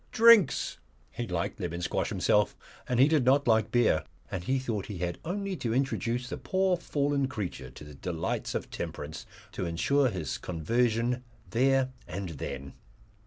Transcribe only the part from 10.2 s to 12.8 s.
conversion there and then.